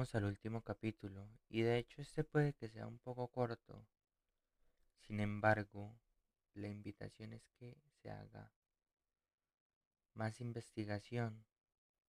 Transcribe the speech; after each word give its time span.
Al 0.00 0.24
último 0.24 0.62
capítulo 0.62 1.28
y 1.50 1.60
de 1.60 1.76
hecho 1.76 2.00
este 2.00 2.24
puede 2.24 2.54
que 2.54 2.70
sea 2.70 2.86
un 2.86 2.98
poco 2.98 3.28
corto. 3.28 3.86
Sin 4.96 5.20
embargo, 5.20 5.94
la 6.54 6.68
invitación 6.68 7.34
es 7.34 7.46
que 7.58 7.76
se 8.00 8.10
haga 8.10 8.50
más 10.14 10.40
investigación. 10.40 11.44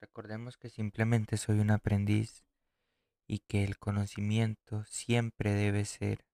Recordemos 0.00 0.58
que 0.58 0.70
simplemente 0.70 1.36
soy 1.36 1.58
un 1.58 1.72
aprendiz 1.72 2.46
y 3.26 3.40
que 3.40 3.64
el 3.64 3.76
conocimiento 3.78 4.84
siempre 4.84 5.50
debe 5.50 5.84
ser 5.84 6.24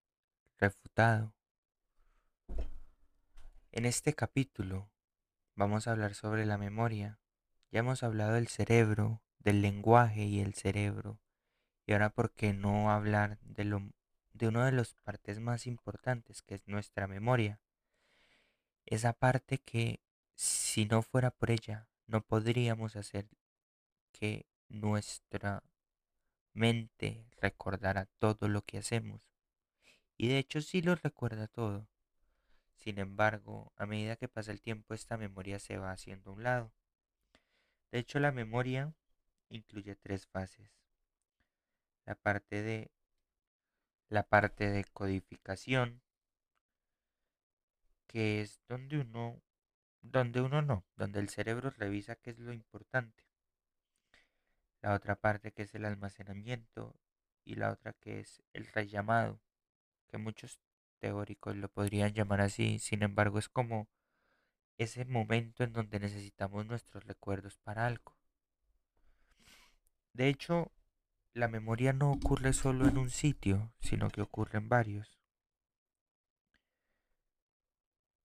refutado. 0.59 1.33
En 3.71 3.87
este 3.87 4.13
capítulo 4.13 4.91
vamos 5.55 5.87
a 5.87 5.93
hablar 5.93 6.13
sobre 6.13 6.45
la 6.45 6.59
memoria. 6.59 7.19
Ya 7.71 7.79
hemos 7.79 8.03
hablado 8.03 8.33
del 8.33 8.49
cerebro, 8.49 9.23
del 9.39 9.63
lenguaje 9.63 10.25
y 10.25 10.41
el 10.41 10.53
cerebro. 10.53 11.19
Y 11.89 11.93
ahora, 11.93 12.11
¿por 12.11 12.29
qué 12.29 12.53
no 12.53 12.91
hablar 12.91 13.39
de, 13.41 13.63
lo, 13.63 13.81
de 14.33 14.47
una 14.47 14.63
de 14.67 14.71
las 14.71 14.93
partes 14.93 15.39
más 15.39 15.65
importantes, 15.65 16.43
que 16.43 16.53
es 16.53 16.67
nuestra 16.67 17.07
memoria? 17.07 17.59
Esa 18.85 19.13
parte 19.13 19.57
que, 19.57 19.99
si 20.35 20.85
no 20.85 21.01
fuera 21.01 21.31
por 21.31 21.49
ella, 21.49 21.87
no 22.05 22.21
podríamos 22.21 22.95
hacer 22.95 23.27
que 24.11 24.45
nuestra 24.67 25.63
mente 26.53 27.25
recordara 27.41 28.05
todo 28.19 28.49
lo 28.49 28.61
que 28.61 28.77
hacemos. 28.77 29.23
Y 30.15 30.27
de 30.27 30.37
hecho 30.37 30.61
sí 30.61 30.83
lo 30.83 30.93
recuerda 30.93 31.47
todo. 31.47 31.87
Sin 32.75 32.99
embargo, 32.99 33.73
a 33.77 33.87
medida 33.87 34.15
que 34.15 34.27
pasa 34.27 34.51
el 34.51 34.61
tiempo, 34.61 34.93
esta 34.93 35.17
memoria 35.17 35.57
se 35.57 35.79
va 35.79 35.89
haciendo 35.89 36.29
a 36.29 36.33
un 36.35 36.43
lado. 36.43 36.71
De 37.91 37.97
hecho, 37.97 38.19
la 38.19 38.31
memoria 38.31 38.93
incluye 39.49 39.95
tres 39.95 40.27
fases. 40.27 40.78
La 42.09 42.15
parte 42.15 42.63
de 42.63 42.89
la 44.07 44.23
parte 44.23 44.71
de 44.71 44.83
codificación, 44.83 46.01
que 48.07 48.41
es 48.41 48.59
donde 48.67 48.97
uno 48.97 49.43
donde 50.01 50.41
uno 50.41 50.63
no, 50.63 50.83
donde 50.95 51.19
el 51.19 51.29
cerebro 51.29 51.69
revisa 51.69 52.15
qué 52.15 52.31
es 52.31 52.39
lo 52.39 52.51
importante. 52.51 53.27
La 54.81 54.95
otra 54.95 55.17
parte 55.17 55.51
que 55.51 55.61
es 55.61 55.75
el 55.75 55.85
almacenamiento 55.85 56.95
y 57.45 57.53
la 57.53 57.69
otra 57.69 57.93
que 57.93 58.21
es 58.21 58.41
el 58.53 58.65
rellamado, 58.65 59.39
que 60.07 60.17
muchos 60.17 60.59
teóricos 60.97 61.55
lo 61.57 61.69
podrían 61.69 62.15
llamar 62.15 62.41
así, 62.41 62.79
sin 62.79 63.03
embargo 63.03 63.37
es 63.37 63.49
como 63.49 63.87
ese 64.79 65.05
momento 65.05 65.63
en 65.63 65.73
donde 65.73 65.99
necesitamos 65.99 66.65
nuestros 66.65 67.03
recuerdos 67.03 67.59
para 67.59 67.85
algo. 67.85 68.15
De 70.13 70.27
hecho, 70.27 70.71
la 71.33 71.47
memoria 71.47 71.93
no 71.93 72.11
ocurre 72.11 72.53
solo 72.53 72.87
en 72.87 72.97
un 72.97 73.09
sitio, 73.09 73.71
sino 73.79 74.09
que 74.09 74.21
ocurre 74.21 74.57
en 74.57 74.69
varios. 74.69 75.19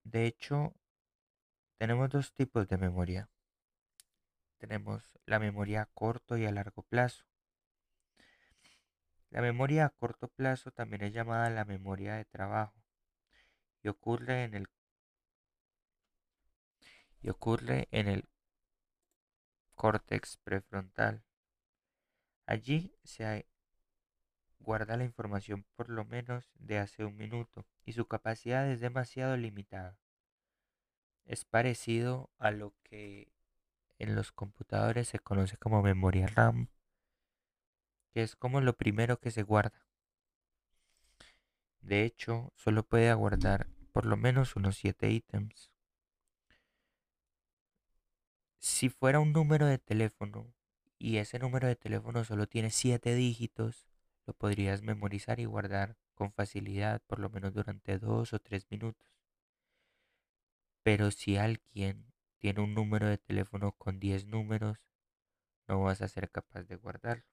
De 0.03 0.25
hecho, 0.25 0.73
tenemos 1.77 2.09
dos 2.09 2.33
tipos 2.33 2.67
de 2.67 2.77
memoria. 2.77 3.29
Tenemos 4.57 5.17
la 5.25 5.39
memoria 5.39 5.83
a 5.83 5.85
corto 5.87 6.37
y 6.37 6.45
a 6.45 6.51
largo 6.51 6.83
plazo. 6.83 7.25
La 9.29 9.41
memoria 9.41 9.85
a 9.85 9.89
corto 9.89 10.27
plazo 10.29 10.71
también 10.71 11.03
es 11.03 11.13
llamada 11.13 11.49
la 11.49 11.65
memoria 11.65 12.15
de 12.15 12.25
trabajo 12.25 12.81
y 13.81 13.89
ocurre 13.89 14.43
en 14.43 14.53
el 14.53 14.67
y 17.21 17.29
ocurre 17.29 17.87
en 17.91 18.07
el 18.07 18.29
córtex 19.73 20.37
prefrontal. 20.37 21.23
Allí 22.45 22.93
se 23.03 23.47
guarda 24.59 24.97
la 24.97 25.03
información 25.03 25.65
por 25.75 25.89
lo 25.89 26.05
menos 26.05 26.45
de 26.55 26.79
hace 26.79 27.05
un 27.05 27.15
minuto 27.15 27.65
y 27.85 27.93
su 27.93 28.07
capacidad 28.07 28.69
es 28.69 28.79
demasiado 28.79 29.37
limitada. 29.37 29.97
Es 31.25 31.45
parecido 31.45 32.29
a 32.37 32.51
lo 32.51 32.73
que 32.83 33.31
en 33.97 34.15
los 34.15 34.31
computadores 34.31 35.07
se 35.07 35.19
conoce 35.19 35.57
como 35.57 35.81
memoria 35.81 36.27
RAM, 36.27 36.69
que 38.11 38.23
es 38.23 38.35
como 38.35 38.61
lo 38.61 38.73
primero 38.77 39.19
que 39.19 39.31
se 39.31 39.43
guarda. 39.43 39.85
De 41.79 42.03
hecho, 42.03 42.51
solo 42.55 42.83
puede 42.83 43.13
guardar 43.13 43.67
por 43.91 44.05
lo 44.05 44.17
menos 44.17 44.55
unos 44.55 44.77
7 44.77 45.09
ítems. 45.09 45.71
Si 48.59 48.89
fuera 48.89 49.19
un 49.19 49.31
número 49.33 49.67
de 49.67 49.77
teléfono 49.77 50.54
y 50.97 51.17
ese 51.17 51.39
número 51.39 51.67
de 51.67 51.75
teléfono 51.75 52.23
solo 52.23 52.47
tiene 52.47 52.71
7 52.71 53.15
dígitos, 53.15 53.87
lo 54.25 54.33
podrías 54.33 54.81
memorizar 54.81 55.39
y 55.39 55.45
guardar 55.45 55.97
con 56.13 56.31
facilidad 56.31 57.01
por 57.07 57.19
lo 57.19 57.29
menos 57.29 57.53
durante 57.53 57.99
2 57.99 58.33
o 58.33 58.39
3 58.39 58.65
minutos. 58.69 59.11
Pero 60.83 61.11
si 61.11 61.37
alguien 61.37 62.13
tiene 62.37 62.61
un 62.61 62.73
número 62.73 63.07
de 63.07 63.17
teléfono 63.17 63.73
con 63.73 63.99
10 63.99 64.25
números, 64.25 64.77
no 65.67 65.81
vas 65.81 66.01
a 66.01 66.07
ser 66.07 66.29
capaz 66.29 66.63
de 66.63 66.75
guardarlo. 66.75 67.25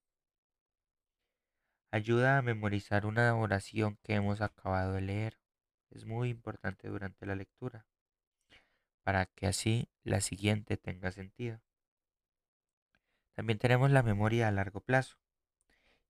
Ayuda 1.90 2.38
a 2.38 2.42
memorizar 2.42 3.04
una 3.04 3.34
oración 3.36 3.98
que 4.02 4.14
hemos 4.14 4.40
acabado 4.40 4.94
de 4.94 5.02
leer. 5.02 5.38
Es 5.90 6.06
muy 6.06 6.30
importante 6.30 6.88
durante 6.88 7.26
la 7.26 7.36
lectura, 7.36 7.86
para 9.02 9.26
que 9.26 9.46
así 9.46 9.90
la 10.02 10.22
siguiente 10.22 10.78
tenga 10.78 11.12
sentido. 11.12 11.60
También 13.34 13.58
tenemos 13.58 13.90
la 13.90 14.02
memoria 14.02 14.48
a 14.48 14.52
largo 14.52 14.80
plazo, 14.80 15.16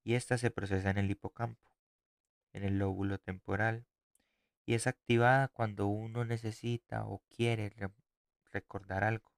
y 0.05 0.15
esta 0.15 0.39
se 0.39 0.51
procesa 0.51 0.91
en 0.91 0.99
el 0.99 1.11
hipocampo, 1.11 1.71
en 2.53 2.65
el 2.65 2.79
lóbulo 2.79 3.19
temporal, 3.19 3.87
y 4.67 4.75
es 4.75 4.87
activada 4.87 5.49
cuando 5.49 5.87
uno 5.87 6.25
necesita 6.25 7.07
o 7.07 7.23
quiere 7.29 7.73
recordar 8.53 9.05
algo 9.05 9.33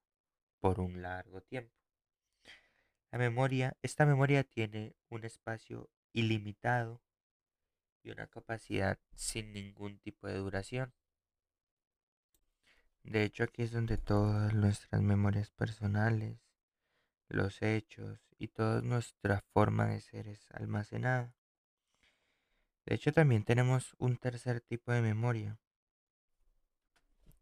por 0.61 0.81
un 0.81 1.03
largo 1.03 1.41
tiempo. 1.43 1.75
La 3.11 3.19
memoria, 3.19 3.77
esta 3.83 4.07
memoria 4.07 4.45
tiene 4.45 4.97
un 5.09 5.25
espacio 5.25 5.91
ilimitado 6.13 7.01
y 8.03 8.11
una 8.11 8.27
capacidad 8.27 8.99
sin 9.15 9.53
ningún 9.53 9.99
tipo 9.99 10.27
de 10.27 10.35
duración. 10.35 10.93
De 13.03 13.23
hecho, 13.23 13.45
aquí 13.45 13.63
es 13.63 13.73
donde 13.73 13.99
todas 13.99 14.55
nuestras 14.55 15.03
memorias 15.03 15.51
personales, 15.51 16.39
los 17.29 17.63
hechos 17.63 18.21
y 18.39 18.49
toda 18.49 18.83
nuestra 18.83 19.41
forma 19.53 19.87
de 19.87 20.01
ser 20.01 20.29
es 20.29 20.51
almacenada. 20.53 21.35
De 22.87 22.95
hecho, 22.95 23.13
también 23.13 23.45
tenemos 23.45 23.95
un 23.99 24.17
tercer 24.19 24.61
tipo 24.61 24.93
de 24.93 25.01
memoria, 25.01 25.59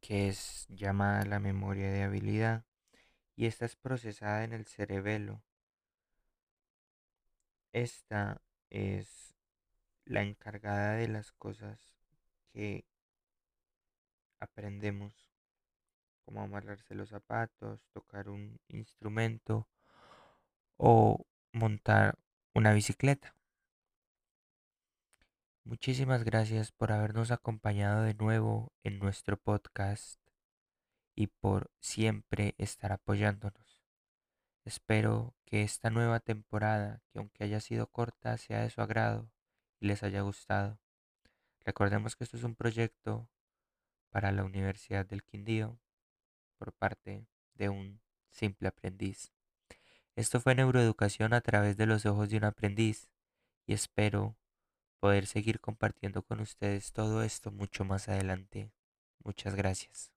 que 0.01 0.29
es 0.29 0.67
llamada 0.69 1.25
la 1.25 1.41
memoria 1.41 1.91
de 1.91 2.03
habilidad, 2.03 2.65
y 3.35 3.47
esta 3.47 3.65
es 3.65 3.77
procesada 3.77 4.45
en 4.45 4.53
el 4.53 4.67
cerebelo. 4.67 5.43
Esta 7.73 8.43
es 8.71 9.35
la 10.05 10.23
encargada 10.23 10.95
de 10.95 11.09
las 11.09 11.33
cosas 11.33 11.81
que 12.53 12.85
aprendemos, 14.39 15.22
como 16.25 16.43
amarrarse 16.43 16.95
los 16.95 17.11
zapatos, 17.11 17.81
tocar 17.93 18.29
un 18.29 18.59
instrumento 18.69 19.69
o 20.77 21.25
montar 21.53 22.19
una 22.55 22.73
bicicleta. 22.73 23.35
Muchísimas 25.65 26.25
gracias 26.25 26.73
por 26.73 26.91
habernos 26.91 27.31
acompañado 27.31 28.03
de 28.03 28.15
nuevo 28.15 28.73
en 28.83 28.99
nuestro 28.99 29.37
podcast 29.37 30.21
y 31.15 31.29
por 31.29 31.71
siempre 31.81 32.55
estar 32.59 32.93
apoyándonos. 32.93 33.83
Espero 34.65 35.35
que 35.45 35.63
esta 35.63 35.91
nueva 35.91 36.21
temporada, 36.21 37.03
que 37.13 37.19
aunque 37.19 37.45
haya 37.45 37.61
sido 37.61 37.87
corta, 37.89 38.37
sea 38.39 38.63
de 38.63 38.71
su 38.71 38.81
agrado 38.81 39.31
y 39.81 39.87
les 39.87 40.03
haya 40.03 40.23
gustado. 40.23 40.79
Recordemos 41.61 42.17
que 42.17 42.25
esto 42.25 42.37
es 42.37 42.45
un 42.45 42.57
proyecto 42.57 43.29
para 44.11 44.33
la 44.33 44.45
Universidad 44.45 45.07
del 45.07 45.25
Quindío 45.25 45.79
por 46.63 46.73
parte 46.73 47.27
de 47.55 47.69
un 47.69 48.01
simple 48.31 48.69
aprendiz. 48.69 49.33
Esto 50.15 50.41
fue 50.41 50.55
neuroeducación 50.55 51.35
a 51.35 51.41
través 51.41 51.77
de 51.77 51.87
los 51.87 52.07
ojos 52.07 52.31
de 52.31 52.37
un 52.37 52.45
aprendiz 52.45 53.11
y 53.67 53.73
espero 53.73 54.37
poder 55.01 55.27
seguir 55.27 55.59
compartiendo 55.59 56.23
con 56.23 56.39
ustedes 56.39 56.93
todo 56.93 57.25
esto 57.25 57.51
mucho 57.51 57.85
más 57.85 58.09
adelante. 58.09 58.71
Muchas 59.25 59.57
gracias. 59.57 60.13